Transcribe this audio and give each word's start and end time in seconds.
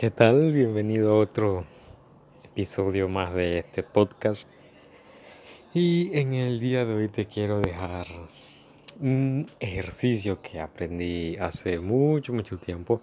¿Qué 0.00 0.10
tal? 0.10 0.50
Bienvenido 0.54 1.10
a 1.10 1.18
otro 1.18 1.66
episodio 2.42 3.06
más 3.10 3.34
de 3.34 3.58
este 3.58 3.82
podcast. 3.82 4.48
Y 5.74 6.18
en 6.18 6.32
el 6.32 6.58
día 6.58 6.86
de 6.86 6.94
hoy 6.94 7.08
te 7.08 7.26
quiero 7.26 7.60
dejar 7.60 8.06
un 8.98 9.50
ejercicio 9.60 10.40
que 10.40 10.58
aprendí 10.58 11.36
hace 11.36 11.80
mucho, 11.80 12.32
mucho 12.32 12.56
tiempo. 12.56 13.02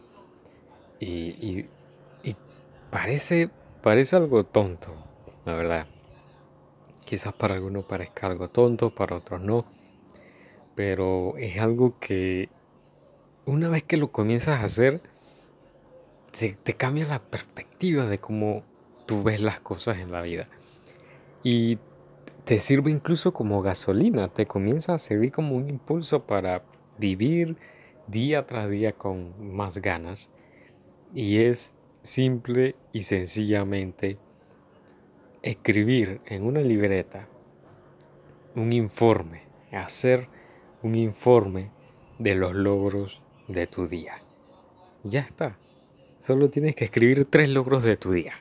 Y, 0.99 1.68
parece, 2.89 3.52
parece 3.84 4.16
algo 4.16 4.43
tonto, 4.43 4.91
la 5.45 5.54
verdad. 5.54 5.86
Quizás 7.05 7.32
para 7.32 7.54
algunos 7.54 7.86
parezca 7.86 8.25
algo 8.25 8.50
tonto, 8.50 8.89
para 8.89 9.18
otros 9.18 9.39
no. 9.39 9.68
Pero 10.73 11.38
es 11.38 11.59
algo 11.59 12.00
que 12.00 12.50
una 13.45 13.70
vez 13.70 13.84
que 13.84 13.98
lo 13.98 14.11
comienzas 14.11 14.61
a 14.61 14.64
hacer, 14.64 15.00
te, 16.38 16.74
cambia 16.76 17.06
la 17.08 17.20
perspectiva 17.20 18.06
de 18.06 18.20
cómo 18.20 18.64
tú 19.05 19.23
ves 19.23 19.40
las 19.40 19.59
cosas 19.59 19.98
en 19.98 20.12
la 20.12 20.22
vida. 20.22 20.48
Y 21.44 21.80
te 22.44 22.59
sirve 22.59 22.91
incluso 22.91 23.34
como 23.34 23.62
gasolina, 23.62 24.28
te 24.28 24.45
comienza 24.45 24.94
a 24.94 25.00
servir 25.00 25.31
como 25.31 25.55
un 25.55 25.70
impulso 25.70 26.26
para 26.26 26.64
vivir 26.98 27.58
día 28.08 28.45
tras 28.45 28.70
día 28.70 28.94
con 28.94 29.55
más 29.55 29.80
ganas. 29.80 30.30
Y 31.14 31.40
es 31.40 31.73
simple 32.04 32.76
y 32.94 33.04
sencillamente 33.04 34.17
escribir 35.42 36.22
en 36.26 36.44
una 36.44 36.62
libreta 36.62 37.28
un 38.56 38.73
informe, 38.73 39.44
hacer 39.72 40.28
un 40.81 40.95
informe 40.95 41.72
de 42.20 42.36
los 42.36 42.56
logros 42.56 43.22
de 43.48 43.67
tu 43.67 43.88
día. 43.88 44.22
Ya 45.04 45.22
está. 45.22 45.58
Solo 46.20 46.49
tienes 46.49 46.76
que 46.76 46.85
escribir 46.85 47.26
tres 47.26 47.49
logros 47.49 47.84
de 47.84 47.98
tu 47.98 48.12
día. 48.12 48.34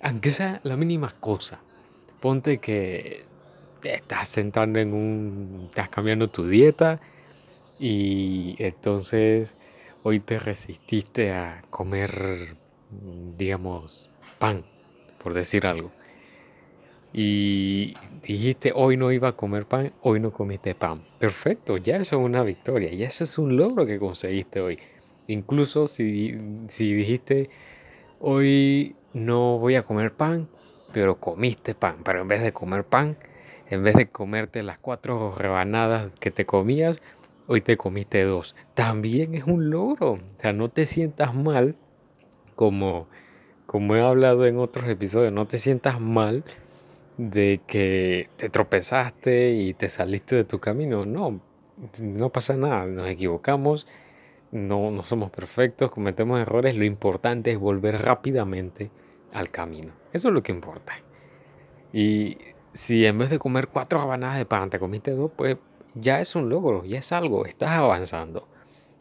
Aunque 0.00 0.30
sea 0.30 0.60
la 0.64 0.76
mínima 0.76 1.14
cosa. 1.20 1.60
Ponte 2.20 2.58
que 2.58 3.24
estás 3.82 4.28
sentando 4.28 4.78
en 4.78 4.94
un... 4.94 5.66
estás 5.68 5.88
cambiando 5.88 6.28
tu 6.28 6.46
dieta 6.46 7.00
y 7.78 8.54
entonces 8.58 9.56
hoy 10.04 10.20
te 10.20 10.38
resististe 10.38 11.32
a 11.32 11.62
comer, 11.70 12.56
digamos, 13.36 14.10
pan, 14.38 14.64
por 15.22 15.34
decir 15.34 15.66
algo. 15.66 15.90
Y 17.12 17.94
dijiste, 18.22 18.72
hoy 18.74 18.96
no 18.96 19.12
iba 19.12 19.28
a 19.28 19.36
comer 19.36 19.66
pan, 19.66 19.92
hoy 20.00 20.20
no 20.20 20.32
comiste 20.32 20.74
pan. 20.74 21.02
Perfecto, 21.18 21.76
ya 21.76 21.96
eso 21.96 22.18
es 22.20 22.24
una 22.24 22.42
victoria, 22.42 22.90
ya 22.92 23.06
ese 23.06 23.24
es 23.24 23.36
un 23.36 23.56
logro 23.56 23.84
que 23.84 23.98
conseguiste 23.98 24.60
hoy. 24.60 24.78
Incluso 25.26 25.86
si, 25.86 26.36
si 26.68 26.92
dijiste, 26.92 27.50
hoy 28.20 28.96
no 29.12 29.58
voy 29.58 29.76
a 29.76 29.82
comer 29.82 30.12
pan, 30.12 30.48
pero 30.92 31.18
comiste 31.18 31.74
pan, 31.74 31.96
pero 32.04 32.20
en 32.20 32.28
vez 32.28 32.42
de 32.42 32.52
comer 32.52 32.84
pan, 32.84 33.16
en 33.70 33.82
vez 33.82 33.94
de 33.94 34.08
comerte 34.08 34.62
las 34.62 34.78
cuatro 34.78 35.32
rebanadas 35.32 36.10
que 36.20 36.30
te 36.30 36.44
comías, 36.44 37.00
hoy 37.46 37.60
te 37.60 37.76
comiste 37.76 38.22
dos. 38.24 38.54
También 38.74 39.34
es 39.34 39.44
un 39.44 39.70
logro. 39.70 40.12
O 40.12 40.18
sea, 40.38 40.52
no 40.52 40.68
te 40.68 40.86
sientas 40.86 41.34
mal, 41.34 41.76
como, 42.54 43.08
como 43.66 43.96
he 43.96 44.02
hablado 44.02 44.46
en 44.46 44.58
otros 44.58 44.88
episodios, 44.88 45.32
no 45.32 45.46
te 45.46 45.58
sientas 45.58 46.00
mal 46.00 46.44
de 47.16 47.60
que 47.66 48.28
te 48.36 48.48
tropezaste 48.48 49.52
y 49.52 49.74
te 49.74 49.88
saliste 49.88 50.36
de 50.36 50.44
tu 50.44 50.58
camino. 50.60 51.06
No, 51.06 51.40
no 52.00 52.28
pasa 52.30 52.56
nada, 52.56 52.86
nos 52.86 53.08
equivocamos 53.08 53.86
no, 54.52 54.90
no 54.90 55.04
somos 55.04 55.30
perfectos, 55.30 55.90
cometemos 55.90 56.40
errores, 56.40 56.76
lo 56.76 56.84
importante 56.84 57.50
es 57.50 57.58
volver 57.58 58.00
rápidamente 58.00 58.90
al 59.32 59.50
camino. 59.50 59.92
Eso 60.12 60.28
es 60.28 60.34
lo 60.34 60.42
que 60.42 60.52
importa. 60.52 60.92
Y 61.92 62.38
si 62.72 63.04
en 63.06 63.18
vez 63.18 63.30
de 63.30 63.38
comer 63.38 63.68
cuatro 63.68 63.98
rabanadas 63.98 64.38
de 64.38 64.46
pan 64.46 64.70
te 64.70 64.78
comiste 64.78 65.12
dos, 65.12 65.30
pues 65.34 65.56
ya 65.94 66.20
es 66.20 66.36
un 66.36 66.48
logro, 66.48 66.84
ya 66.84 66.98
es 66.98 67.12
algo, 67.12 67.46
estás 67.46 67.70
avanzando. 67.70 68.46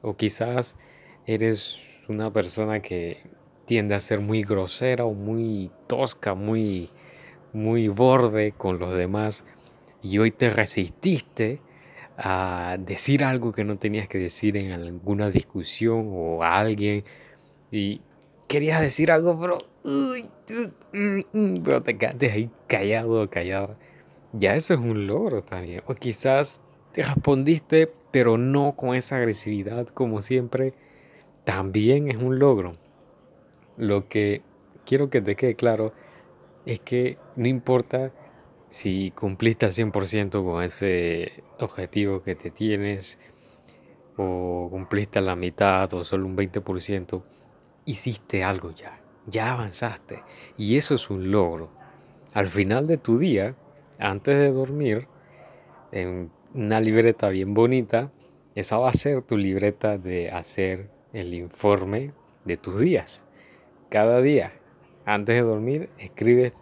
O 0.01 0.15
quizás 0.15 0.77
eres 1.25 1.99
una 2.07 2.31
persona 2.31 2.81
que 2.81 3.21
tiende 3.65 3.93
a 3.93 3.99
ser 3.99 4.19
muy 4.19 4.43
grosera 4.43 5.05
o 5.05 5.13
muy 5.13 5.69
tosca, 5.87 6.33
muy, 6.33 6.89
muy 7.53 7.87
borde 7.89 8.53
con 8.53 8.79
los 8.79 8.93
demás 8.93 9.45
y 10.01 10.17
hoy 10.17 10.31
te 10.31 10.49
resististe 10.49 11.61
a 12.17 12.77
decir 12.79 13.23
algo 13.23 13.51
que 13.51 13.63
no 13.63 13.77
tenías 13.77 14.07
que 14.07 14.17
decir 14.17 14.57
en 14.57 14.71
alguna 14.71 15.29
discusión 15.29 16.09
o 16.11 16.43
a 16.43 16.59
alguien 16.59 17.03
y 17.71 18.01
querías 18.47 18.81
decir 18.81 19.11
algo, 19.11 19.39
pero, 19.39 19.59
pero 21.63 21.83
te 21.83 21.97
quedaste 21.97 22.31
ahí 22.31 22.49
callado 22.67 23.23
o 23.23 23.29
callado. 23.29 23.77
Ya 24.33 24.55
eso 24.55 24.73
es 24.73 24.79
un 24.79 25.07
logro 25.07 25.43
también. 25.43 25.81
O 25.87 25.95
quizás 25.95 26.61
te 26.91 27.03
respondiste, 27.03 27.91
pero 28.11 28.37
no 28.37 28.75
con 28.75 28.95
esa 28.95 29.17
agresividad 29.17 29.87
como 29.87 30.21
siempre. 30.21 30.73
También 31.43 32.09
es 32.09 32.17
un 32.17 32.39
logro. 32.39 32.73
Lo 33.77 34.07
que 34.07 34.41
quiero 34.85 35.09
que 35.09 35.21
te 35.21 35.35
quede 35.35 35.55
claro 35.55 35.93
es 36.65 36.79
que 36.79 37.17
no 37.35 37.47
importa 37.47 38.11
si 38.71 39.11
cumpliste 39.11 39.65
al 39.65 39.73
100% 39.73 40.43
con 40.45 40.63
ese 40.63 41.43
objetivo 41.59 42.23
que 42.23 42.35
te 42.35 42.51
tienes, 42.51 43.19
o 44.15 44.69
cumpliste 44.71 45.19
la 45.19 45.35
mitad 45.35 45.93
o 45.93 46.05
solo 46.05 46.25
un 46.25 46.37
20%, 46.37 47.21
hiciste 47.83 48.45
algo 48.45 48.71
ya, 48.71 49.01
ya 49.27 49.51
avanzaste. 49.51 50.23
Y 50.57 50.77
eso 50.77 50.95
es 50.95 51.09
un 51.09 51.31
logro. 51.31 51.69
Al 52.33 52.47
final 52.47 52.87
de 52.87 52.97
tu 52.97 53.17
día, 53.17 53.55
antes 53.99 54.37
de 54.39 54.53
dormir, 54.53 55.09
en 55.91 56.31
una 56.53 56.79
libreta 56.79 57.27
bien 57.27 57.53
bonita, 57.53 58.13
esa 58.55 58.77
va 58.77 58.89
a 58.89 58.93
ser 58.93 59.21
tu 59.21 59.35
libreta 59.35 59.97
de 59.97 60.31
hacer 60.31 60.89
el 61.11 61.33
informe 61.33 62.13
de 62.45 62.55
tus 62.55 62.79
días. 62.79 63.25
Cada 63.89 64.21
día, 64.21 64.53
antes 65.03 65.35
de 65.35 65.41
dormir, 65.41 65.89
escribes 65.97 66.61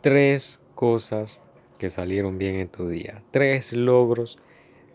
tres 0.00 0.60
cosas 0.84 1.40
que 1.78 1.88
salieron 1.88 2.36
bien 2.36 2.56
en 2.56 2.68
tu 2.68 2.88
día. 2.88 3.22
Tres 3.30 3.72
logros 3.72 4.36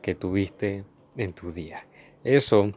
que 0.04 0.14
tuviste 0.14 0.84
en 1.18 1.34
tu 1.34 1.52
día. 1.52 1.88
Eso 2.24 2.74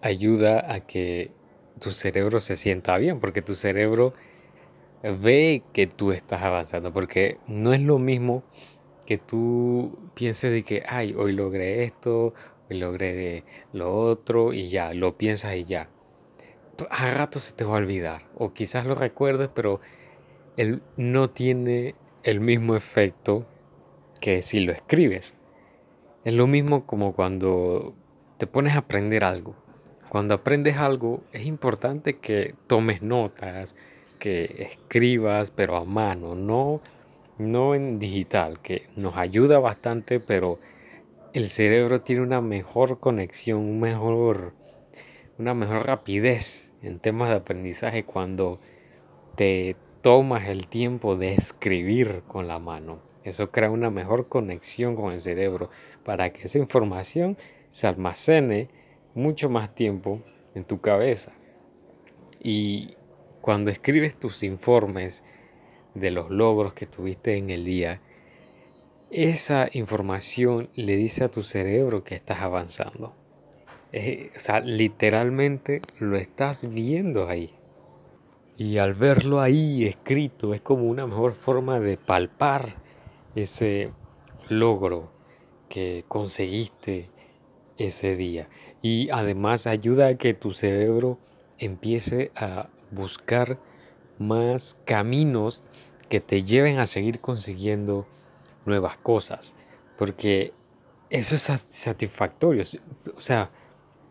ayuda 0.00 0.74
a 0.74 0.80
que 0.80 1.30
tu 1.78 1.92
cerebro 1.92 2.40
se 2.40 2.56
sienta 2.56 2.98
bien, 2.98 3.20
porque 3.20 3.40
tu 3.40 3.54
cerebro 3.54 4.14
ve 5.04 5.62
que 5.72 5.86
tú 5.86 6.10
estás 6.10 6.42
avanzando, 6.42 6.92
porque 6.92 7.38
no 7.46 7.72
es 7.72 7.80
lo 7.80 8.00
mismo 8.00 8.42
que 9.06 9.16
tú 9.16 9.96
pienses 10.14 10.50
de 10.50 10.64
que, 10.64 10.82
ay, 10.84 11.14
hoy 11.16 11.32
logré 11.32 11.84
esto, 11.84 12.34
hoy 12.68 12.78
logré 12.78 13.44
lo 13.72 13.96
otro 13.96 14.52
y 14.52 14.70
ya, 14.70 14.92
lo 14.92 15.16
piensas 15.16 15.54
y 15.54 15.64
ya. 15.66 15.88
A 16.90 17.14
rato 17.14 17.38
se 17.38 17.52
te 17.52 17.62
va 17.62 17.74
a 17.74 17.78
olvidar, 17.78 18.22
o 18.34 18.52
quizás 18.52 18.86
lo 18.86 18.96
recuerdes, 18.96 19.50
pero 19.54 19.80
él 20.56 20.82
no 20.96 21.30
tiene 21.30 21.94
el 22.22 22.40
mismo 22.40 22.76
efecto 22.76 23.46
que 24.20 24.42
si 24.42 24.60
lo 24.60 24.72
escribes. 24.72 25.34
Es 26.24 26.34
lo 26.34 26.46
mismo 26.46 26.86
como 26.86 27.14
cuando 27.14 27.94
te 28.38 28.46
pones 28.46 28.74
a 28.74 28.78
aprender 28.78 29.24
algo. 29.24 29.56
Cuando 30.08 30.34
aprendes 30.34 30.76
algo 30.76 31.22
es 31.32 31.46
importante 31.46 32.18
que 32.18 32.54
tomes 32.66 33.02
notas, 33.02 33.74
que 34.18 34.68
escribas, 34.70 35.50
pero 35.50 35.76
a 35.76 35.84
mano, 35.84 36.34
no, 36.34 36.80
no 37.38 37.74
en 37.74 37.98
digital, 37.98 38.60
que 38.60 38.86
nos 38.94 39.16
ayuda 39.16 39.58
bastante, 39.58 40.20
pero 40.20 40.60
el 41.32 41.48
cerebro 41.48 42.02
tiene 42.02 42.22
una 42.22 42.40
mejor 42.40 43.00
conexión, 43.00 43.80
mejor, 43.80 44.52
una 45.38 45.54
mejor 45.54 45.86
rapidez 45.86 46.70
en 46.82 46.98
temas 46.98 47.30
de 47.30 47.36
aprendizaje 47.36 48.04
cuando 48.04 48.60
te 49.34 49.76
tomas 50.02 50.48
el 50.48 50.66
tiempo 50.66 51.16
de 51.16 51.34
escribir 51.34 52.22
con 52.26 52.48
la 52.48 52.58
mano. 52.58 52.98
Eso 53.24 53.52
crea 53.52 53.70
una 53.70 53.88
mejor 53.88 54.28
conexión 54.28 54.96
con 54.96 55.12
el 55.12 55.20
cerebro 55.20 55.70
para 56.04 56.32
que 56.32 56.42
esa 56.42 56.58
información 56.58 57.38
se 57.70 57.86
almacene 57.86 58.68
mucho 59.14 59.48
más 59.48 59.74
tiempo 59.74 60.20
en 60.54 60.64
tu 60.64 60.80
cabeza. 60.80 61.32
Y 62.40 62.96
cuando 63.40 63.70
escribes 63.70 64.18
tus 64.18 64.42
informes 64.42 65.22
de 65.94 66.10
los 66.10 66.30
logros 66.30 66.74
que 66.74 66.86
tuviste 66.86 67.36
en 67.36 67.50
el 67.50 67.64
día, 67.64 68.00
esa 69.10 69.68
información 69.72 70.68
le 70.74 70.96
dice 70.96 71.22
a 71.22 71.30
tu 71.30 71.44
cerebro 71.44 72.02
que 72.02 72.16
estás 72.16 72.40
avanzando. 72.40 73.14
o 73.94 74.38
sea, 74.38 74.60
literalmente 74.60 75.80
lo 75.98 76.16
estás 76.16 76.68
viendo 76.68 77.28
ahí. 77.28 77.54
Y 78.62 78.78
al 78.78 78.94
verlo 78.94 79.40
ahí 79.40 79.86
escrito 79.86 80.54
es 80.54 80.60
como 80.60 80.84
una 80.84 81.04
mejor 81.04 81.32
forma 81.34 81.80
de 81.80 81.96
palpar 81.96 82.76
ese 83.34 83.90
logro 84.48 85.10
que 85.68 86.04
conseguiste 86.06 87.10
ese 87.76 88.14
día. 88.14 88.48
Y 88.80 89.10
además 89.10 89.66
ayuda 89.66 90.06
a 90.06 90.14
que 90.14 90.32
tu 90.32 90.52
cerebro 90.52 91.18
empiece 91.58 92.30
a 92.36 92.68
buscar 92.92 93.58
más 94.20 94.76
caminos 94.84 95.64
que 96.08 96.20
te 96.20 96.44
lleven 96.44 96.78
a 96.78 96.86
seguir 96.86 97.18
consiguiendo 97.18 98.06
nuevas 98.64 98.96
cosas. 98.96 99.56
Porque 99.98 100.52
eso 101.10 101.34
es 101.34 101.50
satisfactorio. 101.68 102.62
O 103.16 103.20
sea, 103.20 103.50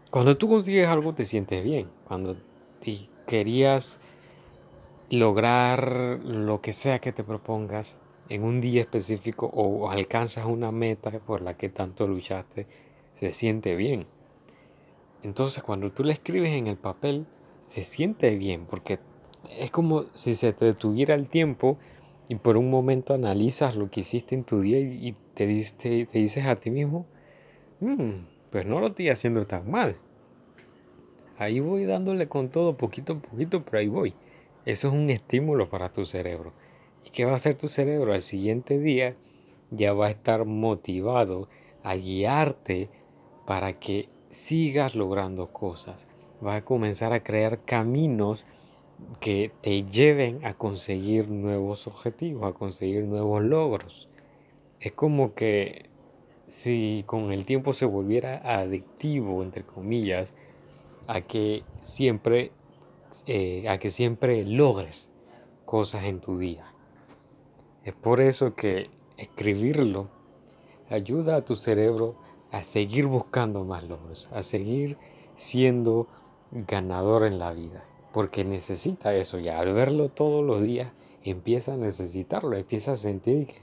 cuando 0.09 0.36
tú 0.36 0.50
consigues 0.50 0.89
algo 0.89 1.15
te 1.15 1.24
sientes 1.24 1.63
bien. 1.63 1.89
Cuando 2.03 2.36
querías 3.25 4.01
lograr 5.12 6.19
lo 6.24 6.62
que 6.62 6.72
sea 6.72 7.00
que 7.00 7.12
te 7.12 7.24
propongas 7.24 7.98
en 8.30 8.44
un 8.44 8.62
día 8.62 8.81
específico 8.81 9.52
o 9.54 9.90
alcanzas 9.90 10.46
una 10.46 10.72
meta 10.72 11.12
por 11.19 11.42
la 11.42 11.58
que 11.58 11.69
tanto 11.69 12.08
luchaste, 12.08 12.66
se 13.13 13.31
siente 13.31 13.75
bien. 13.75 14.06
Entonces 15.22 15.63
cuando 15.63 15.92
tú 15.92 16.04
le 16.04 16.13
escribes 16.13 16.52
en 16.54 16.68
el 16.68 16.78
papel, 16.78 17.28
se 17.62 17.84
siente 17.84 18.36
bien 18.38 18.66
porque 18.66 19.00
es 19.60 19.69
como 19.69 20.06
si 20.13 20.36
se 20.36 20.54
te 20.54 20.66
detuviera 20.66 21.13
el 21.13 21.30
tiempo 21.30 21.78
y 22.30 22.36
por 22.36 22.56
un 22.56 22.69
momento 22.69 23.13
analizas 23.13 23.75
lo 23.75 23.92
que 23.92 24.00
hiciste 24.00 24.36
en 24.36 24.46
tu 24.46 24.62
día 24.62 24.80
y 24.80 25.16
te, 25.34 25.46
te 26.06 26.18
dices 26.18 26.46
a 26.46 26.56
ti 26.56 26.72
mismo, 26.72 27.06
mm, 27.81 28.12
pues 28.50 28.66
no 28.66 28.80
lo 28.80 28.88
estoy 28.88 29.10
haciendo 29.10 29.46
tan 29.46 29.69
mal. 29.69 29.98
Ahí 31.38 31.60
voy 31.60 31.86
dándole 31.86 32.28
con 32.28 32.50
todo 32.50 32.78
poquito 32.78 33.13
a 33.13 33.19
poquito, 33.19 33.66
pero 33.66 33.80
ahí 33.80 33.88
voy. 33.90 34.13
Eso 34.66 34.88
es 34.90 34.94
un 34.94 35.10
estímulo 35.10 35.69
para 35.69 35.90
tu 35.90 36.06
cerebro. 36.06 36.54
¿Y 37.06 37.10
qué 37.10 37.25
va 37.25 37.31
a 37.31 37.36
hacer 37.36 37.56
tu 37.56 37.68
cerebro? 37.68 38.13
Al 38.13 38.22
siguiente 38.22 38.78
día 38.78 39.16
ya 39.72 39.94
va 39.94 40.08
a 40.08 40.12
estar 40.12 40.46
motivado 40.46 41.50
a 41.84 41.96
guiarte 41.96 42.90
para 43.48 43.80
que 43.80 44.10
sigas 44.30 44.96
logrando 44.96 45.52
cosas. 45.52 46.08
Va 46.46 46.58
a 46.58 46.66
comenzar 46.66 47.12
a 47.13 47.24
crear 47.24 47.63
caminos 47.66 48.46
que 49.19 49.52
te 49.62 49.84
lleven 49.84 50.46
a 50.46 50.54
conseguir 50.54 51.30
nuevos 51.30 51.88
objetivos, 51.88 52.44
a 52.44 52.58
conseguir 52.58 53.04
nuevos 53.06 53.44
logros. 53.44 54.10
Es 54.80 54.92
como 54.92 55.34
que 55.34 55.90
si 56.48 57.04
con 57.08 57.31
el 57.31 57.46
tiempo 57.46 57.74
se 57.74 57.86
volviera 57.86 58.42
adictivo, 58.44 59.42
entre 59.42 59.63
comillas, 59.63 60.34
a 61.08 61.22
que 61.22 61.63
siempre, 61.81 62.52
eh, 63.25 63.68
a 63.69 63.78
que 63.78 63.90
siempre 63.90 64.44
logres 64.46 65.10
cosas 65.66 66.04
en 66.06 66.19
tu 66.19 66.38
día. 66.38 66.66
Es 67.84 67.94
por 67.94 68.22
eso 68.22 68.56
que 68.56 68.90
escribirlo 69.18 70.10
ayuda 70.90 71.38
a 71.38 71.46
tu 71.46 71.56
cerebro 71.56 72.16
a 72.52 72.63
seguir 72.63 73.08
buscando 73.08 73.63
más 73.63 73.84
logros, 73.84 74.28
a 74.31 74.44
seguir 74.44 74.98
siendo 75.36 76.08
ganador 76.52 77.25
en 77.25 77.40
la 77.40 77.54
vida, 77.54 77.84
porque 78.12 78.44
necesita 78.44 79.16
eso 79.16 79.40
ya. 79.40 79.60
Al 79.60 79.74
verlo 79.74 80.10
todos 80.10 80.46
los 80.46 80.62
días, 80.62 80.92
empieza 81.24 81.74
a 81.74 81.78
necesitarlo, 81.78 82.58
empieza 82.58 82.94
a 82.94 82.98
sentir 82.98 83.48
que, 83.48 83.56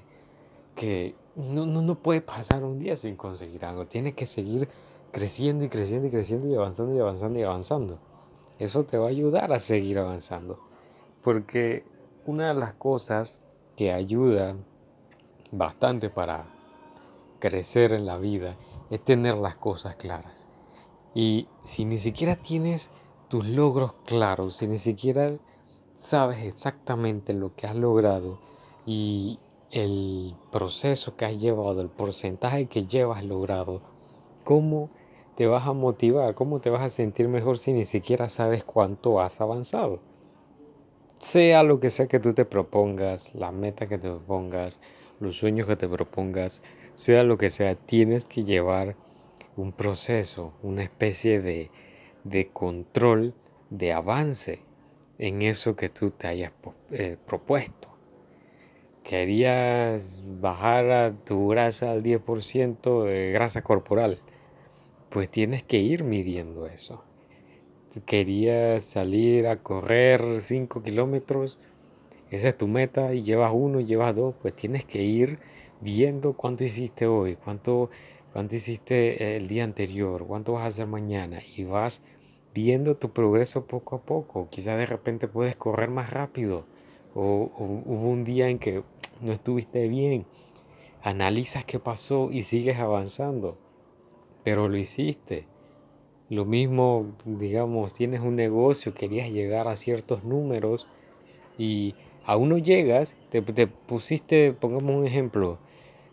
que 0.74 1.14
no, 1.36 1.66
no, 1.66 1.82
no 1.82 1.94
puede 1.96 2.20
pasar 2.20 2.64
un 2.64 2.78
día 2.78 2.96
sin 2.96 3.16
conseguir 3.16 3.64
algo, 3.64 3.86
tiene 3.86 4.14
que 4.14 4.26
seguir 4.26 4.68
creciendo 5.12 5.64
y 5.64 5.68
creciendo 5.68 6.08
y 6.08 6.10
creciendo 6.10 6.48
y 6.48 6.54
avanzando 6.54 6.96
y 6.96 6.98
avanzando 6.98 7.38
y 7.38 7.42
avanzando. 7.42 7.98
Eso 8.58 8.84
te 8.84 8.98
va 8.98 9.06
a 9.06 9.10
ayudar 9.10 9.52
a 9.52 9.58
seguir 9.58 9.98
avanzando, 9.98 10.58
porque 11.22 11.84
una 12.26 12.48
de 12.48 12.60
las 12.60 12.74
cosas 12.74 13.38
que 13.76 13.92
ayuda 13.92 14.56
bastante 15.52 16.10
para 16.10 16.46
crecer 17.38 17.92
en 17.92 18.04
la 18.04 18.18
vida 18.18 18.56
es 18.90 19.02
tener 19.02 19.36
las 19.36 19.56
cosas 19.56 19.96
claras. 19.96 20.46
Y 21.14 21.48
si 21.62 21.84
ni 21.84 21.98
siquiera 21.98 22.36
tienes 22.36 22.90
tus 23.28 23.46
logros 23.46 23.94
claros, 24.04 24.56
si 24.56 24.66
ni 24.66 24.78
siquiera 24.78 25.32
sabes 25.94 26.44
exactamente 26.44 27.34
lo 27.34 27.54
que 27.54 27.66
has 27.66 27.76
logrado 27.76 28.38
y 28.86 29.38
el 29.70 30.34
proceso 30.50 31.16
que 31.16 31.26
has 31.26 31.38
llevado, 31.38 31.80
el 31.80 31.90
porcentaje 31.90 32.66
que 32.66 32.86
llevas 32.86 33.24
logrado, 33.24 33.82
¿cómo 34.44 34.90
te 35.38 35.46
vas 35.46 35.68
a 35.68 35.72
motivar? 35.72 36.34
¿Cómo 36.34 36.58
te 36.58 36.68
vas 36.68 36.82
a 36.82 36.90
sentir 36.90 37.28
mejor 37.28 37.58
si 37.58 37.72
ni 37.72 37.84
siquiera 37.84 38.28
sabes 38.28 38.64
cuánto 38.64 39.20
has 39.20 39.40
avanzado? 39.40 40.00
Sea 41.20 41.62
lo 41.62 41.78
que 41.78 41.90
sea 41.90 42.08
que 42.08 42.18
tú 42.18 42.34
te 42.34 42.44
propongas, 42.44 43.36
la 43.36 43.52
meta 43.52 43.86
que 43.86 43.98
te 43.98 44.08
propongas, 44.08 44.80
los 45.20 45.36
sueños 45.36 45.68
que 45.68 45.76
te 45.76 45.86
propongas, 45.86 46.60
sea 46.92 47.22
lo 47.22 47.38
que 47.38 47.50
sea, 47.50 47.76
tienes 47.76 48.24
que 48.24 48.42
llevar 48.42 48.96
un 49.56 49.70
proceso, 49.70 50.54
una 50.64 50.82
especie 50.82 51.40
de, 51.40 51.70
de 52.24 52.48
control, 52.48 53.32
de 53.70 53.92
avance 53.92 54.62
en 55.18 55.42
eso 55.42 55.76
que 55.76 55.88
tú 55.88 56.10
te 56.10 56.26
hayas 56.26 56.50
eh, 56.90 57.16
propuesto. 57.24 57.86
Querías 59.04 60.24
bajar 60.40 60.90
a 60.90 61.12
tu 61.12 61.46
grasa 61.46 61.92
al 61.92 62.02
10% 62.02 63.04
de 63.04 63.30
grasa 63.30 63.62
corporal, 63.62 64.18
pues 65.18 65.30
tienes 65.30 65.64
que 65.64 65.78
ir 65.78 66.04
midiendo 66.04 66.68
eso. 66.68 67.02
Querías 68.06 68.84
salir 68.84 69.48
a 69.48 69.64
correr 69.64 70.40
5 70.40 70.80
kilómetros, 70.84 71.58
esa 72.30 72.50
es 72.50 72.56
tu 72.56 72.68
meta 72.68 73.12
y 73.14 73.24
llevas 73.24 73.50
uno, 73.52 73.80
llevas 73.80 74.14
dos, 74.14 74.36
pues 74.40 74.54
tienes 74.54 74.84
que 74.84 75.02
ir 75.02 75.40
viendo 75.80 76.34
cuánto 76.34 76.62
hiciste 76.62 77.08
hoy, 77.08 77.34
cuánto, 77.34 77.90
cuánto 78.32 78.54
hiciste 78.54 79.36
el 79.36 79.48
día 79.48 79.64
anterior, 79.64 80.24
cuánto 80.24 80.52
vas 80.52 80.62
a 80.62 80.66
hacer 80.68 80.86
mañana 80.86 81.40
y 81.56 81.64
vas 81.64 82.00
viendo 82.54 82.96
tu 82.96 83.10
progreso 83.10 83.66
poco 83.66 83.96
a 83.96 84.02
poco. 84.02 84.46
Quizás 84.50 84.78
de 84.78 84.86
repente 84.86 85.26
puedes 85.26 85.56
correr 85.56 85.90
más 85.90 86.10
rápido 86.10 86.64
o, 87.12 87.50
hubo 87.58 88.08
un 88.08 88.22
día 88.22 88.50
en 88.50 88.60
que 88.60 88.84
no 89.20 89.32
estuviste 89.32 89.88
bien. 89.88 90.26
Analizas 91.02 91.64
qué 91.64 91.80
pasó 91.80 92.30
y 92.30 92.44
sigues 92.44 92.78
avanzando, 92.78 93.58
pero 94.48 94.66
lo 94.66 94.78
hiciste. 94.78 95.44
Lo 96.30 96.46
mismo, 96.46 97.14
digamos, 97.26 97.92
tienes 97.92 98.22
un 98.22 98.34
negocio, 98.34 98.94
querías 98.94 99.30
llegar 99.30 99.68
a 99.68 99.76
ciertos 99.76 100.24
números 100.24 100.88
y 101.58 101.94
aún 102.24 102.48
no 102.48 102.56
llegas, 102.56 103.14
te, 103.28 103.42
te 103.42 103.66
pusiste, 103.66 104.54
pongamos 104.54 104.96
un 104.96 105.06
ejemplo, 105.06 105.58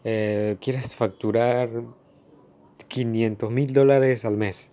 eh, 0.04 0.58
quieres 0.60 0.98
facturar 0.98 1.70
500 2.90 3.50
mil 3.50 3.72
dólares 3.72 4.26
al 4.26 4.36
mes. 4.36 4.70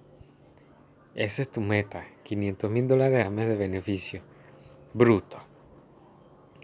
Esa 1.14 1.43
es 1.43 1.49
tu 1.49 1.61
meta, 1.61 2.05
500 2.25 2.69
mil 2.69 2.88
dólares 2.88 3.25
al 3.25 3.32
mes 3.32 3.47
de 3.47 3.55
beneficio 3.55 4.23
bruto. 4.93 5.38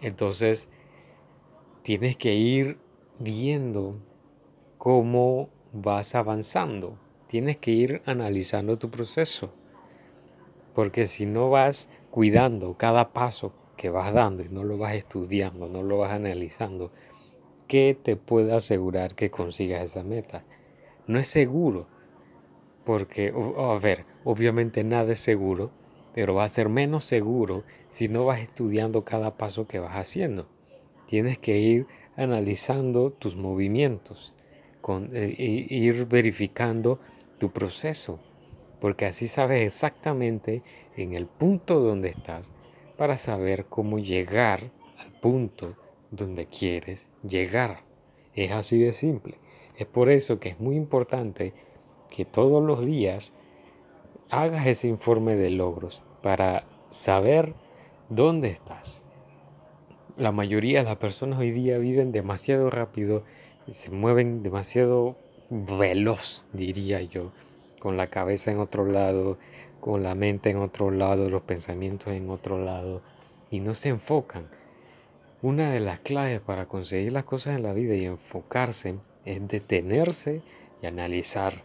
Entonces, 0.03 0.69
tienes 1.83 2.17
que 2.17 2.35
ir 2.35 2.77
viendo 3.21 4.01
cómo 4.79 5.51
vas 5.73 6.15
avanzando. 6.15 6.99
Tienes 7.27 7.57
que 7.59 7.71
ir 7.71 8.03
analizando 8.07 8.79
tu 8.79 8.91
proceso. 8.91 9.53
Porque 10.75 11.07
si 11.07 11.27
no 11.27 11.51
vas 11.51 11.89
cuidando 12.11 12.75
cada 12.79 13.13
paso 13.13 13.53
que 13.77 13.91
vas 13.91 14.13
dando 14.13 14.43
y 14.43 14.49
no 14.49 14.65
lo 14.65 14.79
vas 14.79 14.95
estudiando, 14.95 15.69
no 15.69 15.83
lo 15.83 15.99
vas 15.99 16.13
analizando, 16.13 16.91
¿qué 17.67 17.97
te 18.01 18.17
puede 18.17 18.55
asegurar 18.55 19.15
que 19.15 19.31
consigas 19.31 19.83
esa 19.83 20.03
meta? 20.03 20.45
No 21.07 21.19
es 21.19 21.29
seguro, 21.29 21.87
porque, 22.85 23.35
a 23.59 23.79
ver, 23.79 24.07
obviamente 24.25 24.83
nada 24.83 25.13
es 25.13 25.21
seguro, 25.21 25.71
pero 26.15 26.35
va 26.35 26.45
a 26.45 26.49
ser 26.49 26.69
menos 26.69 27.05
seguro 27.05 27.65
si 27.89 28.09
no 28.09 28.25
vas 28.25 28.41
estudiando 28.41 29.05
cada 29.05 29.37
paso 29.37 29.67
que 29.67 29.79
vas 29.79 29.95
haciendo. 29.95 30.49
Tienes 31.07 31.39
que 31.39 31.59
ir 31.59 31.87
analizando 32.17 33.13
tus 33.13 33.37
movimientos, 33.37 34.35
con, 34.89 35.11
e 35.15 35.35
ir 35.69 36.07
verificando 36.07 36.99
tu 37.37 37.51
proceso, 37.51 38.21
porque 38.81 39.05
así 39.05 39.27
sabes 39.27 39.61
exactamente 39.61 40.63
en 40.97 41.13
el 41.13 41.27
punto 41.27 41.79
donde 41.81 42.09
estás 42.09 42.51
para 42.97 43.19
saber 43.19 43.67
cómo 43.67 43.99
llegar 43.99 44.71
al 44.99 45.13
punto 45.21 45.77
donde 46.11 46.47
quieres 46.47 47.07
llegar. 47.23 47.83
Es 48.35 48.51
así 48.51 48.79
de 48.79 48.95
simple. 48.95 49.35
Es 49.77 49.85
por 49.85 50.09
eso 50.09 50.41
que 50.41 50.49
es 50.49 50.59
muy 50.59 50.77
importante 50.77 51.53
que 52.09 52.25
todos 52.25 52.65
los 52.65 52.83
días 52.83 53.35
hagas 54.31 54.67
ese 54.67 54.89
informe 54.89 55.37
de 55.37 55.51
logros 55.51 56.03
para 56.23 56.65
saber 56.89 57.53
dónde 58.09 58.49
estás. 58.49 59.05
La 60.17 60.33
mayoría 60.33 60.79
de 60.79 60.87
las 60.87 60.97
personas 60.97 61.39
hoy 61.39 61.51
día 61.51 61.77
viven 61.77 62.11
demasiado 62.11 62.71
rápido, 62.71 63.25
se 63.73 63.91
mueven 63.91 64.43
demasiado 64.43 65.17
veloz, 65.51 66.45
diría 66.53 67.03
yo, 67.03 67.33
con 67.81 67.97
la 67.97 68.09
cabeza 68.09 68.51
en 68.51 68.59
otro 68.59 68.87
lado, 68.87 69.39
con 69.81 70.03
la 70.03 70.15
mente 70.15 70.51
en 70.51 70.59
otro 70.59 70.91
lado, 70.91 71.31
los 71.31 71.43
pensamientos 71.43 72.13
en 72.13 72.31
otro 72.31 72.63
lado, 72.63 73.03
y 73.51 73.61
no 73.61 73.75
se 73.75 73.89
enfocan 73.89 74.49
una 75.41 75.71
de 75.71 75.79
las 75.79 76.01
claves 76.01 76.41
para 76.41 76.67
conseguir 76.67 77.13
las 77.13 77.23
cosas 77.23 77.55
en 77.55 77.63
la 77.63 77.73
vida 77.73 77.95
y 77.95 78.07
enfocarse 78.07 78.97
es 79.25 79.47
detenerse 79.47 80.43
y 80.83 80.87
analizar. 80.87 81.63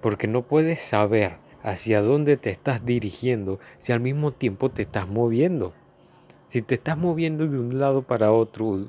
Porque 0.00 0.26
no 0.26 0.42
puedes 0.42 0.80
saber 0.80 1.36
hacia 1.62 2.02
dónde 2.02 2.36
te 2.36 2.50
estás 2.50 2.84
dirigiendo 2.84 3.60
si 3.78 3.92
al 3.92 4.00
mismo 4.00 4.32
tiempo 4.32 4.72
te 4.72 4.82
estás 4.82 5.06
moviendo. 5.06 5.74
Si 6.48 6.62
te 6.62 6.76
estás 6.76 6.96
moviendo 6.96 7.46
de 7.46 7.58
un 7.58 7.78
lado 7.78 8.00
para 8.00 8.32
otro, 8.32 8.88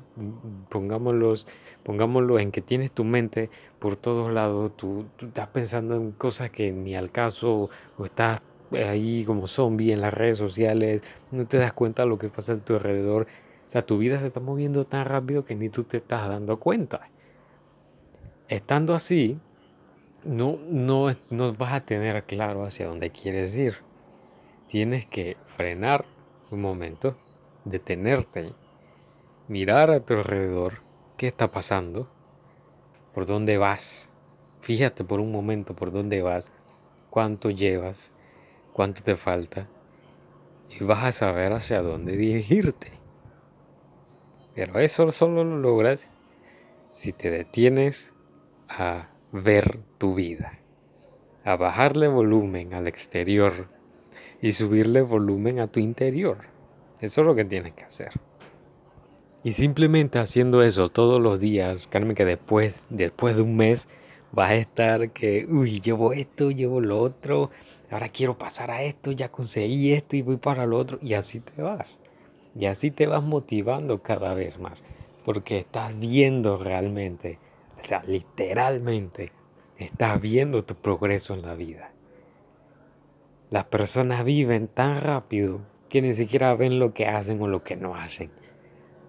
pongámoslo, 0.70 1.34
pongámoslo 1.82 2.38
en 2.38 2.52
que 2.52 2.62
tienes 2.62 2.90
tu 2.90 3.04
mente 3.04 3.50
por 3.78 3.96
todos 3.96 4.32
lados, 4.32 4.74
tú, 4.78 5.04
estás 5.20 5.48
pensando 5.48 5.94
en 5.94 6.12
cosas 6.12 6.48
que 6.48 6.72
ni 6.72 6.96
al 6.96 7.10
caso, 7.10 7.68
o 7.98 8.04
estás 8.06 8.40
ahí 8.72 9.24
como 9.26 9.46
zombie 9.46 9.92
en 9.92 10.00
las 10.00 10.14
redes 10.14 10.38
sociales, 10.38 11.02
no 11.32 11.46
te 11.46 11.58
das 11.58 11.74
cuenta 11.74 12.04
de 12.04 12.08
lo 12.08 12.18
que 12.18 12.30
pasa 12.30 12.54
a 12.54 12.56
tu 12.56 12.72
alrededor. 12.72 13.26
O 13.66 13.70
sea, 13.70 13.82
tu 13.82 13.98
vida 13.98 14.18
se 14.18 14.28
está 14.28 14.40
moviendo 14.40 14.84
tan 14.86 15.04
rápido 15.04 15.44
que 15.44 15.54
ni 15.54 15.68
tú 15.68 15.84
te 15.84 15.98
estás 15.98 16.30
dando 16.30 16.58
cuenta. 16.58 17.10
Estando 18.48 18.94
así, 18.94 19.38
no, 20.24 20.56
no, 20.66 21.14
no 21.28 21.52
vas 21.52 21.74
a 21.74 21.84
tener 21.84 22.24
claro 22.24 22.64
hacia 22.64 22.86
dónde 22.86 23.10
quieres 23.10 23.54
ir. 23.54 23.76
Tienes 24.66 25.04
que 25.04 25.36
frenar 25.44 26.06
un 26.50 26.62
momento 26.62 27.16
detenerte, 27.70 28.52
mirar 29.48 29.90
a 29.90 30.00
tu 30.00 30.14
alrededor, 30.14 30.82
qué 31.16 31.26
está 31.26 31.50
pasando, 31.50 32.08
por 33.14 33.26
dónde 33.26 33.58
vas. 33.58 34.10
Fíjate 34.60 35.04
por 35.04 35.20
un 35.20 35.32
momento 35.32 35.74
por 35.74 35.90
dónde 35.90 36.22
vas, 36.22 36.52
cuánto 37.10 37.50
llevas, 37.50 38.12
cuánto 38.72 39.02
te 39.02 39.16
falta, 39.16 39.68
y 40.68 40.84
vas 40.84 41.04
a 41.04 41.12
saber 41.12 41.52
hacia 41.52 41.82
dónde 41.82 42.16
dirigirte. 42.16 42.92
Pero 44.54 44.78
eso 44.78 45.10
solo 45.12 45.44
lo 45.44 45.58
logras 45.58 46.10
si 46.92 47.12
te 47.12 47.30
detienes 47.30 48.12
a 48.68 49.08
ver 49.32 49.80
tu 49.98 50.14
vida, 50.14 50.58
a 51.44 51.56
bajarle 51.56 52.08
volumen 52.08 52.74
al 52.74 52.86
exterior 52.86 53.68
y 54.42 54.52
subirle 54.52 55.02
volumen 55.02 55.60
a 55.60 55.66
tu 55.66 55.80
interior. 55.80 56.49
Eso 57.00 57.22
es 57.22 57.26
lo 57.26 57.34
que 57.34 57.44
tienes 57.44 57.72
que 57.74 57.84
hacer. 57.84 58.12
Y 59.42 59.52
simplemente 59.52 60.18
haciendo 60.18 60.62
eso 60.62 60.90
todos 60.90 61.20
los 61.20 61.40
días, 61.40 61.86
créeme 61.88 62.14
que 62.14 62.26
después, 62.26 62.86
después 62.90 63.36
de 63.36 63.42
un 63.42 63.56
mes 63.56 63.88
vas 64.32 64.50
a 64.50 64.56
estar 64.56 65.10
que, 65.10 65.46
uy, 65.48 65.80
llevo 65.80 66.12
esto, 66.12 66.50
llevo 66.50 66.80
lo 66.80 66.98
otro, 66.98 67.50
ahora 67.90 68.10
quiero 68.10 68.36
pasar 68.36 68.70
a 68.70 68.82
esto, 68.82 69.12
ya 69.12 69.30
conseguí 69.30 69.92
esto 69.92 70.16
y 70.16 70.22
voy 70.22 70.36
para 70.36 70.66
lo 70.66 70.76
otro. 70.76 70.98
Y 71.00 71.14
así 71.14 71.40
te 71.40 71.62
vas. 71.62 72.00
Y 72.54 72.66
así 72.66 72.90
te 72.90 73.06
vas 73.06 73.22
motivando 73.22 74.02
cada 74.02 74.34
vez 74.34 74.58
más. 74.58 74.84
Porque 75.24 75.58
estás 75.58 75.98
viendo 75.98 76.58
realmente, 76.58 77.38
o 77.80 77.82
sea, 77.82 78.02
literalmente, 78.06 79.32
estás 79.78 80.20
viendo 80.20 80.64
tu 80.64 80.74
progreso 80.74 81.32
en 81.32 81.42
la 81.42 81.54
vida. 81.54 81.92
Las 83.48 83.64
personas 83.64 84.24
viven 84.24 84.68
tan 84.68 85.00
rápido 85.00 85.60
que 85.90 86.00
ni 86.00 86.14
siquiera 86.14 86.54
ven 86.54 86.78
lo 86.78 86.94
que 86.94 87.06
hacen 87.06 87.42
o 87.42 87.48
lo 87.48 87.62
que 87.62 87.76
no 87.76 87.94
hacen. 87.94 88.30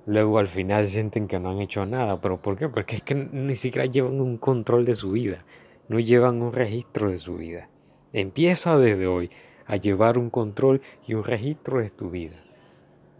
Luego 0.05 0.39
al 0.39 0.47
final 0.47 0.87
sienten 0.87 1.27
que 1.27 1.39
no 1.39 1.51
han 1.51 1.61
hecho 1.61 1.85
nada. 1.85 2.19
¿Pero 2.19 2.41
por 2.41 2.57
qué? 2.57 2.67
Porque 2.67 2.97
es 2.97 3.03
que 3.03 3.15
ni 3.15 3.55
siquiera 3.55 3.85
llevan 3.85 4.19
un 4.19 4.37
control 4.37 4.83
de 4.83 4.95
su 4.95 5.11
vida. 5.11 5.45
No 5.87 5.99
llevan 5.99 6.41
un 6.41 6.51
registro 6.51 7.09
de 7.09 7.19
su 7.19 7.37
vida. 7.37 7.69
Empieza 8.11 8.77
desde 8.77 9.07
hoy 9.07 9.29
a 9.65 9.77
llevar 9.77 10.17
un 10.17 10.29
control 10.29 10.81
y 11.07 11.13
un 11.13 11.23
registro 11.23 11.79
de 11.79 11.91
tu 11.91 12.09
vida. 12.09 12.43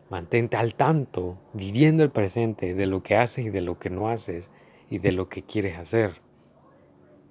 Mantente 0.09 0.57
al 0.57 0.73
tanto, 0.73 1.37
viviendo 1.53 2.03
el 2.03 2.09
presente 2.09 2.73
de 2.73 2.85
lo 2.87 3.01
que 3.03 3.15
haces 3.15 3.45
y 3.45 3.49
de 3.49 3.61
lo 3.61 3.79
que 3.79 3.89
no 3.89 4.09
haces 4.09 4.49
y 4.89 4.97
de 4.97 5.13
lo 5.13 5.29
que 5.29 5.43
quieres 5.43 5.77
hacer. 5.77 6.15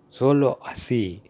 Solo 0.09 0.59
así 0.63 1.23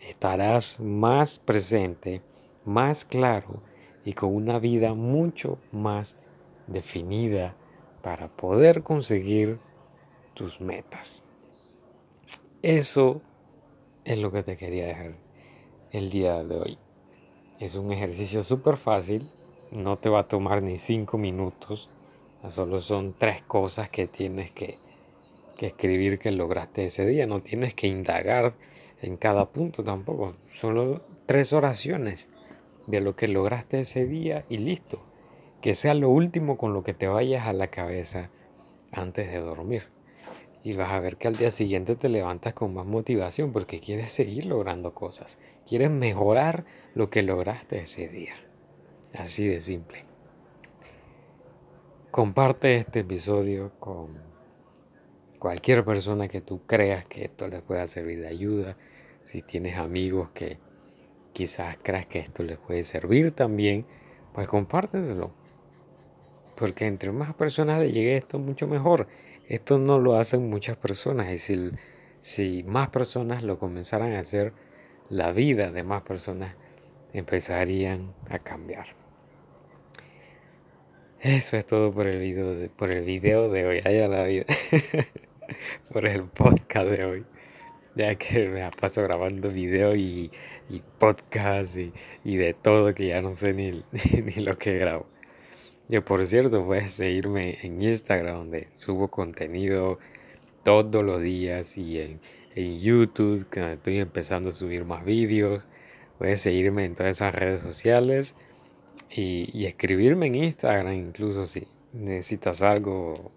estarás 0.00 0.80
más 0.80 1.38
presente, 1.38 2.22
más 2.64 3.04
claro 3.04 3.62
y 4.06 4.12
con 4.12 4.34
una 4.34 4.60
vida 4.60 4.94
mucho 4.94 5.58
más 5.72 6.16
definida 6.68 7.56
para 8.02 8.28
poder 8.28 8.84
conseguir 8.84 9.58
tus 10.32 10.60
metas. 10.60 11.26
Eso 12.62 13.20
es 14.04 14.16
lo 14.18 14.30
que 14.30 14.44
te 14.44 14.56
quería 14.56 14.86
dejar 14.86 15.16
el 15.90 16.08
día 16.10 16.44
de 16.44 16.56
hoy. 16.56 16.78
Es 17.58 17.74
un 17.74 17.92
ejercicio 17.92 18.44
súper 18.44 18.76
fácil, 18.76 19.28
no 19.72 19.98
te 19.98 20.08
va 20.08 20.20
a 20.20 20.28
tomar 20.28 20.62
ni 20.62 20.78
cinco 20.78 21.18
minutos, 21.18 21.90
solo 22.48 22.80
son 22.80 23.12
tres 23.18 23.42
cosas 23.42 23.90
que 23.90 24.06
tienes 24.06 24.52
que, 24.52 24.78
que 25.56 25.66
escribir 25.66 26.20
que 26.20 26.30
lograste 26.30 26.84
ese 26.84 27.04
día, 27.06 27.26
no 27.26 27.42
tienes 27.42 27.74
que 27.74 27.88
indagar 27.88 28.54
en 29.02 29.16
cada 29.16 29.46
punto 29.46 29.82
tampoco, 29.82 30.36
solo 30.46 31.02
tres 31.26 31.52
oraciones 31.52 32.30
de 32.86 33.00
lo 33.00 33.16
que 33.16 33.28
lograste 33.28 33.80
ese 33.80 34.06
día 34.06 34.44
y 34.48 34.58
listo. 34.58 35.02
Que 35.60 35.74
sea 35.74 35.94
lo 35.94 36.10
último 36.10 36.56
con 36.56 36.72
lo 36.72 36.82
que 36.82 36.94
te 36.94 37.08
vayas 37.08 37.46
a 37.46 37.52
la 37.52 37.68
cabeza 37.68 38.30
antes 38.92 39.30
de 39.30 39.38
dormir. 39.40 39.84
Y 40.62 40.74
vas 40.74 40.90
a 40.90 41.00
ver 41.00 41.16
que 41.16 41.28
al 41.28 41.36
día 41.36 41.50
siguiente 41.50 41.94
te 41.96 42.08
levantas 42.08 42.52
con 42.54 42.74
más 42.74 42.86
motivación 42.86 43.52
porque 43.52 43.80
quieres 43.80 44.12
seguir 44.12 44.46
logrando 44.46 44.94
cosas. 44.94 45.38
Quieres 45.66 45.90
mejorar 45.90 46.64
lo 46.94 47.10
que 47.10 47.22
lograste 47.22 47.78
ese 47.80 48.08
día. 48.08 48.34
Así 49.14 49.46
de 49.46 49.60
simple. 49.60 50.04
Comparte 52.10 52.76
este 52.76 53.00
episodio 53.00 53.72
con 53.78 54.18
cualquier 55.38 55.84
persona 55.84 56.28
que 56.28 56.40
tú 56.40 56.62
creas 56.66 57.06
que 57.06 57.24
esto 57.24 57.46
les 57.46 57.62
pueda 57.62 57.86
servir 57.86 58.20
de 58.20 58.28
ayuda. 58.28 58.76
Si 59.22 59.42
tienes 59.42 59.76
amigos 59.76 60.30
que 60.30 60.58
quizás 61.36 61.76
creas 61.82 62.06
que 62.06 62.18
esto 62.18 62.42
les 62.42 62.56
puede 62.56 62.82
servir 62.82 63.30
también, 63.30 63.84
pues 64.32 64.48
compártenselo. 64.48 65.32
Porque 66.56 66.86
entre 66.86 67.12
más 67.12 67.34
personas 67.34 67.78
le 67.78 67.92
llegue 67.92 68.16
esto, 68.16 68.38
mucho 68.38 68.66
mejor. 68.66 69.06
Esto 69.46 69.78
no 69.78 69.98
lo 69.98 70.16
hacen 70.16 70.48
muchas 70.48 70.78
personas. 70.78 71.30
Y 71.30 71.36
si, 71.36 71.72
si 72.22 72.62
más 72.62 72.88
personas 72.88 73.42
lo 73.42 73.58
comenzaran 73.58 74.14
a 74.14 74.20
hacer, 74.20 74.54
la 75.10 75.30
vida 75.30 75.70
de 75.72 75.82
más 75.84 76.00
personas 76.00 76.54
empezarían 77.12 78.14
a 78.30 78.38
cambiar. 78.38 78.86
Eso 81.20 81.58
es 81.58 81.66
todo 81.66 81.92
por 81.92 82.06
el 82.06 82.18
video 82.18 82.54
de, 82.54 82.70
por 82.70 82.90
el 82.90 83.04
video 83.04 83.50
de 83.50 83.66
hoy. 83.66 83.82
Allá 83.84 84.08
la 84.08 84.24
vida. 84.24 84.46
por 85.92 86.06
el 86.06 86.22
podcast 86.22 86.88
de 86.88 87.04
hoy. 87.04 87.26
Ya 87.96 88.14
que 88.14 88.48
me 88.48 88.70
paso 88.70 89.02
grabando 89.02 89.48
video 89.50 89.96
y 89.96 90.30
y 90.68 90.82
podcast 90.98 91.76
y, 91.76 92.36
de 92.36 92.54
todo 92.54 92.94
que 92.94 93.08
ya 93.08 93.20
no 93.20 93.34
sé 93.34 93.52
ni, 93.52 93.84
ni, 94.24 94.42
lo 94.42 94.56
que 94.56 94.78
grabo. 94.78 95.06
Yo 95.88 96.04
por 96.04 96.26
cierto 96.26 96.64
puedes 96.64 96.92
seguirme 96.92 97.58
en 97.62 97.80
Instagram 97.82 98.36
donde 98.36 98.68
subo 98.78 99.08
contenido 99.08 99.98
todos 100.64 101.04
los 101.04 101.22
días 101.22 101.78
y 101.78 102.00
en, 102.00 102.20
en 102.56 102.80
YouTube 102.80 103.48
que 103.48 103.74
estoy 103.74 103.98
empezando 103.98 104.50
a 104.50 104.52
subir 104.52 104.84
más 104.84 105.04
vídeos. 105.04 105.68
Puedes 106.18 106.40
seguirme 106.40 106.84
en 106.84 106.94
todas 106.94 107.12
esas 107.16 107.34
redes 107.34 107.60
sociales 107.60 108.34
y, 109.10 109.50
y 109.56 109.66
escribirme 109.66 110.26
en 110.26 110.34
Instagram 110.36 110.94
incluso 110.94 111.46
si 111.46 111.68
necesitas 111.92 112.62
algo, 112.62 113.30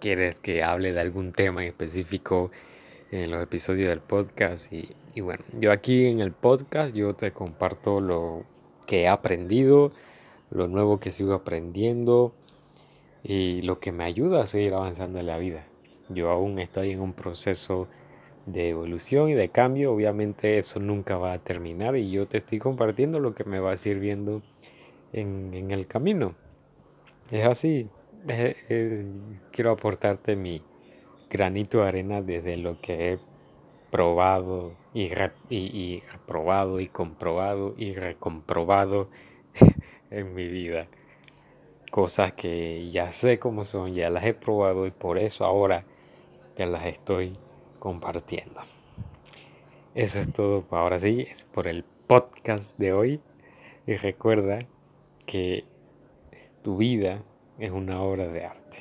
quieres 0.00 0.40
que 0.40 0.62
hable 0.62 0.92
de 0.92 1.00
algún 1.00 1.32
tema 1.32 1.62
en 1.62 1.68
específico 1.68 2.50
en 3.10 3.30
los 3.30 3.42
episodios 3.42 3.88
del 3.88 4.00
podcast 4.00 4.72
y, 4.72 4.90
y 5.14 5.20
bueno, 5.20 5.44
yo 5.58 5.72
aquí 5.72 6.06
en 6.06 6.20
el 6.20 6.32
podcast 6.32 6.94
yo 6.94 7.14
te 7.14 7.32
comparto 7.32 8.00
lo 8.00 8.44
que 8.86 9.02
he 9.02 9.08
aprendido, 9.08 9.92
lo 10.50 10.68
nuevo 10.68 11.00
que 11.00 11.10
sigo 11.10 11.34
aprendiendo 11.34 12.32
y 13.22 13.62
lo 13.62 13.80
que 13.80 13.92
me 13.92 14.04
ayuda 14.04 14.42
a 14.42 14.46
seguir 14.46 14.74
avanzando 14.74 15.18
en 15.18 15.26
la 15.26 15.38
vida. 15.38 15.66
Yo 16.08 16.30
aún 16.30 16.58
estoy 16.58 16.92
en 16.92 17.00
un 17.00 17.12
proceso 17.12 17.88
de 18.46 18.70
evolución 18.70 19.28
y 19.28 19.34
de 19.34 19.50
cambio, 19.50 19.92
obviamente 19.92 20.58
eso 20.58 20.80
nunca 20.80 21.18
va 21.18 21.34
a 21.34 21.38
terminar 21.38 21.96
y 21.96 22.10
yo 22.10 22.26
te 22.26 22.38
estoy 22.38 22.58
compartiendo 22.58 23.20
lo 23.20 23.34
que 23.34 23.44
me 23.44 23.60
va 23.60 23.76
sirviendo 23.76 24.42
en, 25.12 25.52
en 25.52 25.70
el 25.70 25.86
camino. 25.86 26.34
Es 27.30 27.46
así, 27.46 27.88
quiero 29.52 29.70
aportarte 29.70 30.34
mi 30.34 30.62
granito 31.30 31.82
de 31.82 31.88
arena 31.88 32.22
desde 32.22 32.56
lo 32.56 32.80
que 32.80 33.12
he 33.12 33.18
probado 33.90 34.72
y, 34.94 35.10
y, 35.50 36.02
y 36.78 36.88
comprobado 36.88 37.74
y 37.76 37.94
recomprobado 37.94 39.08
en 40.10 40.34
mi 40.34 40.48
vida. 40.48 40.88
Cosas 41.90 42.32
que 42.34 42.90
ya 42.90 43.12
sé 43.12 43.38
cómo 43.38 43.64
son, 43.64 43.94
ya 43.94 44.10
las 44.10 44.24
he 44.26 44.34
probado 44.34 44.86
y 44.86 44.90
por 44.90 45.18
eso 45.18 45.44
ahora 45.44 45.84
ya 46.56 46.66
las 46.66 46.84
estoy 46.84 47.36
compartiendo. 47.78 48.60
Eso 49.94 50.20
es 50.20 50.32
todo 50.32 50.64
ahora 50.70 50.98
sí, 51.00 51.26
es 51.30 51.44
por 51.44 51.66
el 51.66 51.84
podcast 52.06 52.78
de 52.78 52.92
hoy. 52.92 53.20
Y 53.86 53.96
recuerda 53.96 54.58
que 55.24 55.64
tu 56.62 56.76
vida 56.76 57.22
es 57.58 57.70
una 57.70 58.02
obra 58.02 58.28
de 58.28 58.44
arte. 58.44 58.78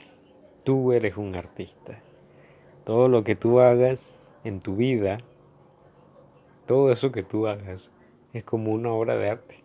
Tú 0.64 0.92
eres 0.92 1.16
un 1.18 1.36
artista. 1.36 2.02
Todo 2.88 3.10
lo 3.10 3.26
que 3.26 3.36
tú 3.36 3.60
hagas 3.60 4.16
en 4.46 4.62
tu 4.62 4.78
vida, 4.78 5.18
todo 6.66 6.90
eso 6.90 7.12
que 7.12 7.22
tú 7.22 7.46
hagas 7.46 7.92
es 8.32 8.46
como 8.46 8.72
una 8.72 8.94
obra 8.94 9.18
de 9.18 9.30
arte. 9.30 9.56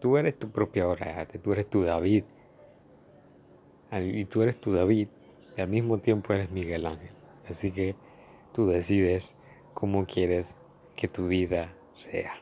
Tú 0.00 0.16
eres 0.16 0.36
tu 0.36 0.50
propia 0.50 0.88
obra 0.88 1.06
de 1.06 1.12
arte, 1.12 1.38
tú 1.38 1.52
eres 1.52 1.70
tu 1.70 1.84
David. 1.84 2.24
Y 3.92 4.24
tú 4.24 4.42
eres 4.42 4.60
tu 4.60 4.72
David 4.72 5.06
y 5.56 5.60
al 5.60 5.68
mismo 5.68 5.98
tiempo 5.98 6.32
eres 6.32 6.50
Miguel 6.50 6.86
Ángel. 6.86 7.12
Así 7.48 7.70
que 7.70 7.94
tú 8.52 8.66
decides 8.66 9.36
cómo 9.74 10.04
quieres 10.04 10.52
que 10.96 11.06
tu 11.06 11.28
vida 11.28 11.72
sea. 11.92 12.41